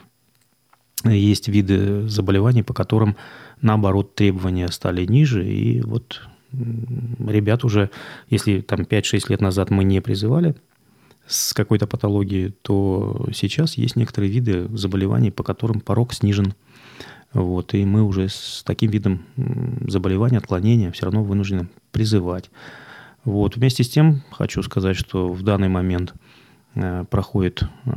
есть 1.04 1.48
виды 1.48 2.08
заболеваний, 2.08 2.62
по 2.62 2.74
которым, 2.74 3.16
наоборот, 3.62 4.14
требования 4.14 4.68
стали 4.68 5.04
ниже. 5.04 5.46
И 5.50 5.80
вот 5.80 6.22
ребят 6.52 7.64
уже, 7.64 7.90
если 8.28 8.60
там 8.60 8.80
5-6 8.80 9.26
лет 9.30 9.40
назад 9.40 9.70
мы 9.70 9.84
не 9.84 10.00
призывали 10.00 10.54
с 11.26 11.52
какой-то 11.54 11.86
патологией, 11.86 12.52
то 12.62 13.28
сейчас 13.32 13.76
есть 13.76 13.96
некоторые 13.96 14.32
виды 14.32 14.68
заболеваний, 14.76 15.30
по 15.30 15.44
которым 15.44 15.80
порог 15.80 16.12
снижен. 16.12 16.54
Вот, 17.32 17.74
и 17.74 17.84
мы 17.84 18.02
уже 18.02 18.28
с 18.28 18.64
таким 18.66 18.90
видом 18.90 19.24
заболевания, 19.86 20.38
отклонения 20.38 20.90
все 20.90 21.04
равно 21.04 21.22
вынуждены 21.22 21.68
призывать. 21.92 22.50
Вот. 23.24 23.56
Вместе 23.56 23.84
с 23.84 23.88
тем 23.88 24.22
хочу 24.30 24.62
сказать, 24.62 24.96
что 24.96 25.32
в 25.32 25.42
данный 25.42 25.68
момент 25.68 26.14
э, 26.74 27.04
проходит 27.10 27.62
э, 27.62 27.90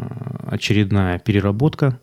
очередная 0.48 1.18
переработка 1.18 2.00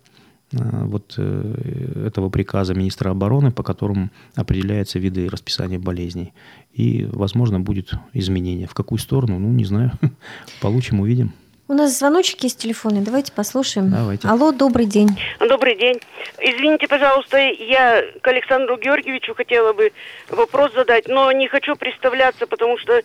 вот 0.53 1.17
этого 1.19 2.29
приказа 2.29 2.75
министра 2.75 3.11
обороны, 3.11 3.51
по 3.53 3.63
которому 3.63 4.11
определяются 4.35 4.99
виды 4.99 5.29
расписания 5.29 5.79
болезней. 5.79 6.33
И, 6.73 7.07
возможно, 7.13 7.61
будет 7.61 7.93
изменение. 8.15 8.67
В 8.67 8.75
какую 8.75 8.99
сторону? 8.99 9.39
Ну, 9.39 9.49
не 9.49 9.65
знаю. 9.65 9.93
Получим, 10.61 11.01
увидим. 11.01 11.33
У 11.69 11.73
нас 11.73 11.97
звоночек 11.97 12.43
есть 12.43 12.59
телефонный, 12.59 13.01
давайте 13.01 13.31
послушаем. 13.33 13.91
Давайте. 13.91 14.27
Алло, 14.27 14.51
добрый 14.51 14.87
день. 14.87 15.09
Добрый 15.39 15.79
день. 15.79 16.01
Извините, 16.41 16.89
пожалуйста, 16.89 17.39
я 17.39 18.03
к 18.21 18.27
Александру 18.27 18.77
Георгиевичу 18.77 19.35
хотела 19.37 19.73
бы 19.73 19.93
вопрос 20.31 20.75
задать, 20.75 21.07
но 21.07 21.31
не 21.31 21.47
хочу 21.47 21.77
представляться, 21.77 22.49
потому 22.49 22.77
что, 22.77 23.01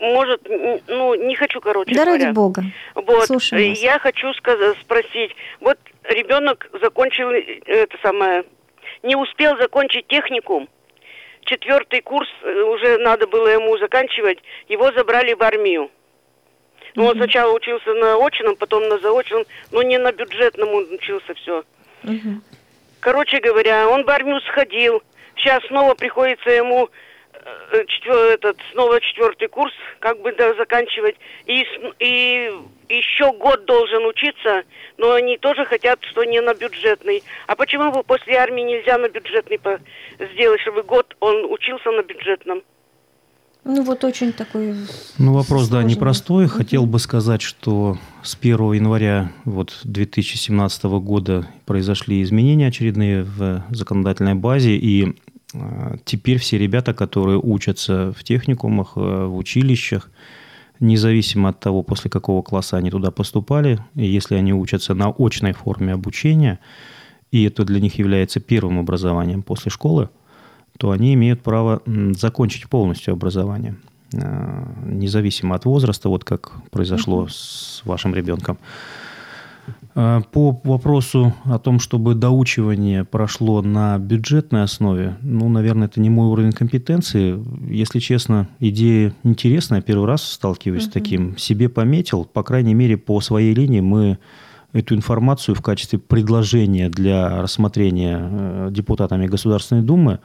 может, 0.00 0.40
ну, 0.88 1.14
не 1.14 1.36
хочу, 1.36 1.60
короче 1.60 1.94
Да 1.94 2.04
говоря. 2.04 2.24
ради 2.24 2.34
бога. 2.34 2.64
Вот, 2.96 3.26
Слушаем 3.28 3.70
вас. 3.70 3.78
я 3.80 4.00
хочу 4.00 4.32
сказать, 4.34 4.76
спросить, 4.80 5.30
вот 5.60 5.78
ребенок 6.04 6.68
закончил, 6.80 7.30
э, 7.30 7.60
это 7.66 7.96
самое, 8.02 8.44
не 9.02 9.16
успел 9.16 9.56
закончить 9.58 10.06
техникум, 10.06 10.68
четвертый 11.44 12.00
курс 12.00 12.28
э, 12.42 12.62
уже 12.62 12.98
надо 12.98 13.26
было 13.26 13.48
ему 13.48 13.76
заканчивать, 13.78 14.38
его 14.68 14.92
забрали 14.92 15.34
в 15.34 15.42
армию. 15.42 15.90
Ну, 16.94 17.06
он 17.06 17.14
сначала 17.14 17.52
учился 17.52 17.94
на 17.94 18.16
очном, 18.16 18.56
потом 18.56 18.86
на 18.88 18.98
заочном, 18.98 19.44
но 19.70 19.82
не 19.82 19.98
на 19.98 20.12
бюджетном 20.12 20.68
он 20.74 20.92
учился 20.92 21.34
все. 21.34 21.64
Короче 23.00 23.40
говоря, 23.40 23.88
он 23.88 24.04
в 24.04 24.10
армию 24.10 24.40
сходил. 24.42 25.02
Сейчас 25.36 25.64
снова 25.66 25.94
приходится 25.94 26.50
ему 26.50 26.90
четвер- 27.88 28.34
этот, 28.34 28.56
снова 28.72 29.00
четвертый 29.00 29.48
курс, 29.48 29.72
как 30.00 30.20
бы 30.20 30.32
да, 30.32 30.54
заканчивать. 30.54 31.16
И, 31.46 31.64
и 32.00 32.50
еще 32.88 33.32
год 33.32 33.64
должен 33.64 34.04
учиться, 34.06 34.62
но 34.98 35.12
они 35.12 35.38
тоже 35.38 35.64
хотят, 35.64 35.98
что 36.04 36.24
не 36.24 36.40
на 36.40 36.54
бюджетный. 36.54 37.22
А 37.46 37.56
почему 37.56 37.90
бы 37.92 38.02
после 38.02 38.36
армии 38.36 38.62
нельзя 38.62 38.98
на 38.98 39.08
бюджетный 39.08 39.58
по- 39.58 39.80
сделать, 40.34 40.60
чтобы 40.60 40.82
год 40.82 41.16
он 41.20 41.50
учился 41.50 41.90
на 41.90 42.02
бюджетном? 42.02 42.62
Ну 43.64 43.84
вот 43.84 44.02
очень 44.02 44.32
такой... 44.32 44.74
Ну, 45.18 45.34
вопрос, 45.34 45.68
да, 45.68 45.80
сложный. 45.80 45.90
непростой. 45.94 46.48
Хотел 46.48 46.84
бы 46.84 46.98
сказать, 46.98 47.42
что 47.42 47.96
с 48.24 48.34
1 48.34 48.72
января 48.72 49.30
вот, 49.44 49.78
2017 49.84 50.84
года 50.84 51.46
произошли 51.64 52.22
изменения 52.22 52.66
очередные 52.66 53.22
в 53.22 53.64
законодательной 53.70 54.34
базе, 54.34 54.72
и 54.72 55.10
э, 55.10 55.12
теперь 56.04 56.38
все 56.38 56.58
ребята, 56.58 56.94
которые 56.94 57.38
учатся 57.38 58.12
в 58.12 58.24
техникумах, 58.24 58.92
э, 58.96 59.00
в 59.26 59.36
училищах, 59.36 60.10
независимо 60.80 61.50
от 61.50 61.60
того, 61.60 61.82
после 61.82 62.10
какого 62.10 62.42
класса 62.42 62.76
они 62.76 62.90
туда 62.90 63.10
поступали, 63.10 63.78
если 63.94 64.34
они 64.34 64.52
учатся 64.52 64.94
на 64.94 65.14
очной 65.16 65.52
форме 65.52 65.92
обучения, 65.92 66.58
и 67.30 67.44
это 67.44 67.64
для 67.64 67.80
них 67.80 67.98
является 67.98 68.40
первым 68.40 68.78
образованием 68.78 69.42
после 69.42 69.70
школы, 69.70 70.08
то 70.78 70.90
они 70.90 71.14
имеют 71.14 71.42
право 71.42 71.82
закончить 72.16 72.68
полностью 72.68 73.14
образование, 73.14 73.76
э, 74.12 74.64
независимо 74.86 75.54
от 75.54 75.64
возраста, 75.64 76.08
вот 76.08 76.24
как 76.24 76.52
произошло 76.70 77.28
с 77.28 77.82
вашим 77.84 78.14
ребенком. 78.14 78.58
Э, 79.94 80.20
По 80.30 80.60
вопросу 80.64 81.34
о 81.44 81.58
том, 81.58 81.78
чтобы 81.78 82.14
доучивание 82.14 83.04
прошло 83.04 83.62
на 83.62 83.98
бюджетной 83.98 84.62
основе, 84.62 85.16
ну, 85.22 85.48
наверное, 85.48 85.88
это 85.88 86.00
не 86.00 86.10
мой 86.10 86.28
уровень 86.28 86.52
компетенции. 86.52 87.42
Если 87.68 87.98
честно, 87.98 88.48
идея 88.58 89.14
интересная, 89.22 89.82
первый 89.82 90.06
раз 90.06 90.22
сталкиваюсь 90.22 90.84
с 90.84 90.88
таким. 90.88 91.36
Себе 91.36 91.68
пометил, 91.68 92.24
по 92.24 92.42
крайней 92.42 92.74
мере, 92.74 92.96
по 92.96 93.20
своей 93.20 93.54
линии 93.54 93.80
мы 93.80 94.18
эту 94.72 94.94
информацию 94.94 95.54
в 95.54 95.60
качестве 95.60 95.98
предложения 95.98 96.88
для 96.88 97.42
рассмотрения 97.42 98.18
э, 98.20 98.68
депутатами 98.70 99.26
Государственной 99.26 99.82
Думы 99.82 100.20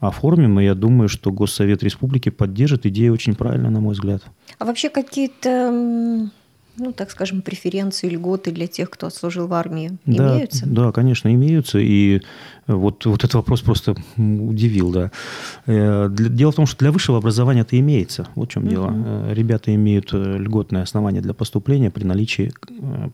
оформим, 0.00 0.60
и 0.60 0.64
я 0.64 0.74
думаю, 0.74 1.08
что 1.08 1.30
Госсовет 1.30 1.82
Республики 1.82 2.28
поддержит. 2.28 2.86
Идея 2.86 3.12
очень 3.12 3.34
правильная, 3.34 3.70
на 3.70 3.80
мой 3.80 3.94
взгляд. 3.94 4.22
А 4.58 4.64
вообще 4.64 4.90
какие-то, 4.90 6.28
ну 6.76 6.92
так 6.92 7.10
скажем, 7.10 7.42
преференции, 7.42 8.08
льготы 8.08 8.50
для 8.50 8.66
тех, 8.66 8.90
кто 8.90 9.06
отслужил 9.06 9.46
в 9.46 9.54
армии, 9.54 9.96
Да, 10.06 10.36
имеются? 10.36 10.66
Да, 10.66 10.92
конечно, 10.92 11.32
имеются. 11.32 11.78
И 11.78 12.20
вот, 12.66 13.04
вот 13.04 13.22
этот 13.22 13.34
вопрос 13.34 13.60
просто 13.60 13.94
удивил, 14.16 14.90
да. 14.90 15.10
Э, 15.66 16.08
Дело 16.10 16.52
в 16.52 16.54
том, 16.54 16.66
что 16.66 16.78
для 16.78 16.92
высшего 16.92 17.18
образования 17.18 17.60
это 17.60 17.78
имеется. 17.78 18.28
Вот 18.34 18.48
в 18.48 18.52
чем 18.52 18.66
дело. 18.66 18.92
Э, 18.94 19.34
Ребята 19.34 19.74
имеют 19.74 20.10
э, 20.12 20.38
льготное 20.38 20.82
основание 20.82 21.20
для 21.22 21.34
поступления 21.34 21.90
при 21.90 22.04
наличии 22.04 22.52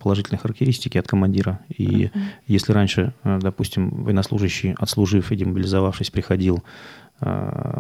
положительной 0.01 0.39
характеристики 0.39 0.99
от 0.99 1.09
командира. 1.09 1.61
И 1.69 2.11
если 2.47 2.73
раньше, 2.73 3.13
допустим, 3.25 4.05
военнослужащий, 4.05 4.75
отслужив 4.79 5.33
и 5.33 5.37
демобилизовавшись, 5.37 6.11
приходил 6.11 6.63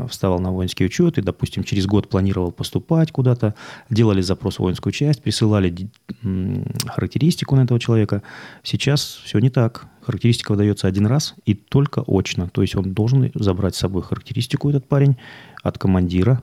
вставал 0.09 0.39
на 0.39 0.53
воинский 0.53 0.85
учет 0.85 1.19
и, 1.19 1.23
допустим, 1.23 1.65
через 1.65 1.87
год 1.87 2.09
планировал 2.09 2.53
поступать 2.53 3.11
куда-то, 3.11 3.55
делали 3.89 4.21
запрос 4.21 4.57
в 4.57 4.61
воинскую 4.61 4.93
часть, 4.93 5.23
присылали 5.23 5.89
характеристику 6.87 7.57
на 7.57 7.63
этого 7.63 7.81
человека. 7.81 8.23
Сейчас 8.63 9.21
все 9.25 9.39
не 9.39 9.51
так. 9.51 9.87
Характеристика 10.03 10.53
выдается 10.53 10.89
один 10.89 11.07
раз 11.07 11.35
и 11.47 11.55
только 11.55 12.03
очно. 12.07 12.49
То 12.49 12.63
есть 12.63 12.77
он 12.77 12.93
должен 12.93 13.31
забрать 13.35 13.75
с 13.75 13.79
собой 13.79 14.03
характеристику, 14.03 14.71
этот 14.71 14.87
парень, 14.87 15.17
от 15.63 15.79
командира 15.79 16.43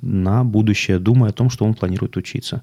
на 0.00 0.44
будущее, 0.44 0.98
думая 0.98 1.30
о 1.30 1.34
том, 1.34 1.50
что 1.50 1.64
он 1.64 1.74
планирует 1.74 2.16
учиться. 2.16 2.62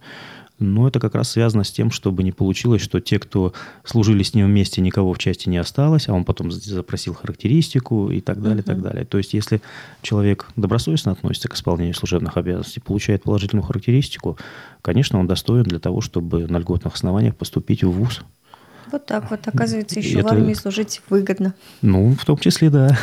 Но 0.60 0.88
это 0.88 1.00
как 1.00 1.16
раз 1.16 1.32
связано 1.32 1.64
с 1.64 1.72
тем, 1.72 1.90
чтобы 1.90 2.24
не 2.24 2.32
получилось, 2.32 2.82
что 2.82 3.00
те, 3.00 3.18
кто 3.18 3.54
служили 3.84 4.24
с 4.24 4.34
ним 4.34 4.48
вместе, 4.48 4.82
никого 4.82 5.14
в 5.14 5.18
части 5.18 5.48
не 5.48 5.58
осталось, 5.58 6.10
а 6.10 6.14
он 6.14 6.26
потом 6.26 6.52
запросил 6.52 7.14
характеристику 7.14 8.12
и 8.12 8.20
так 8.20 8.42
далее, 8.42 8.60
и 8.60 8.64
так 8.64 8.82
далее. 8.82 9.06
То 9.06 9.18
есть, 9.18 9.34
если 9.34 9.62
человек 10.02 10.48
добросовестно 10.58 11.14
относится 11.14 11.48
к 11.48 11.56
исполнению 11.56 11.96
служебных 11.96 12.36
обязанностей, 12.38 12.82
получает 12.82 13.24
положительную 13.24 13.64
характеристику, 13.64 14.38
конечно, 14.82 15.18
он 15.18 15.28
достоин 15.28 15.64
для 15.64 15.80
того, 15.80 16.02
чтобы 16.02 16.46
на 16.48 16.58
льготных 16.58 16.94
основаниях 16.94 17.36
поступить 17.36 17.84
в 17.84 17.92
ВУЗ. 17.92 18.22
Вот 18.92 19.06
так 19.06 19.30
вот. 19.30 19.42
Оказывается, 19.46 20.00
еще 20.00 20.18
в 20.18 20.26
это- 20.26 20.30
армии 20.30 20.54
служить 20.54 21.02
выгодно. 21.10 21.54
Ну, 21.82 22.16
в 22.20 22.26
том 22.26 22.38
числе, 22.38 22.70
да. 22.70 22.98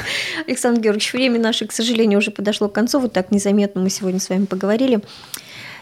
Александр 0.47 0.81
Георгиевич, 0.81 1.13
время 1.13 1.39
наше, 1.39 1.67
к 1.67 1.73
сожалению, 1.73 2.19
уже 2.19 2.33
подошло 2.33 2.69
к 2.69 2.73
концу. 2.73 2.99
Вот 2.99 3.13
так 3.13 3.31
незаметно 3.31 3.81
мы 3.81 3.89
сегодня 3.89 4.19
с 4.19 4.29
вами 4.29 4.47
поговорили. 4.47 5.01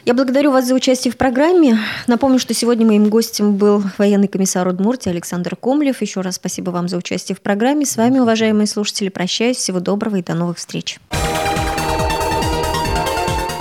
Я 0.04 0.12
благодарю 0.12 0.50
вас 0.50 0.66
за 0.66 0.74
участие 0.74 1.10
в 1.12 1.16
программе. 1.16 1.78
Напомню, 2.06 2.38
что 2.38 2.52
сегодня 2.52 2.84
моим 2.84 3.08
гостем 3.08 3.56
был 3.56 3.82
военный 3.96 4.28
комиссар 4.28 4.68
Удмуртии 4.68 5.08
Александр 5.08 5.56
Комлев. 5.56 6.02
Еще 6.02 6.20
раз 6.20 6.34
спасибо 6.34 6.70
вам 6.70 6.88
за 6.88 6.98
участие 6.98 7.34
в 7.34 7.40
программе. 7.40 7.86
С 7.86 7.96
вами, 7.96 8.18
уважаемые 8.18 8.66
слушатели, 8.66 9.08
прощаюсь. 9.08 9.56
Всего 9.56 9.80
доброго 9.80 10.16
и 10.16 10.22
до 10.22 10.34
новых 10.34 10.58
встреч. 10.58 10.98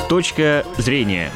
Точка 0.10 0.66
зрения. 0.78 1.32